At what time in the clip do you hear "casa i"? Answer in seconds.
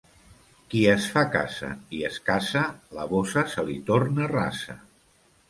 1.35-1.99